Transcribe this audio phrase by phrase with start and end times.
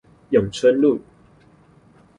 [0.31, 0.99] 永春路